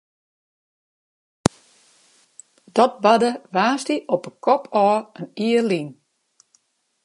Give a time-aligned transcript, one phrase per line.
[2.77, 5.87] Dat barde woansdei op 'e kop ôf in jier lyn.